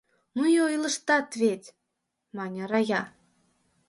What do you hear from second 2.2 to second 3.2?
мане Рая.